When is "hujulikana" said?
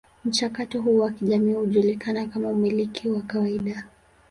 1.53-2.25